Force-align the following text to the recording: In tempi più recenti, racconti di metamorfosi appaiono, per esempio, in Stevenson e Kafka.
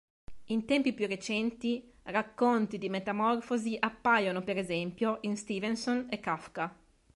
In 0.45 0.65
tempi 0.65 0.93
più 0.93 1.05
recenti, 1.05 1.87
racconti 2.05 2.79
di 2.79 2.89
metamorfosi 2.89 3.77
appaiono, 3.79 4.41
per 4.41 4.57
esempio, 4.57 5.19
in 5.21 5.37
Stevenson 5.37 6.07
e 6.09 6.19
Kafka. 6.19 6.75